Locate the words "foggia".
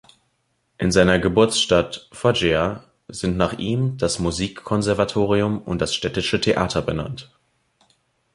2.11-2.83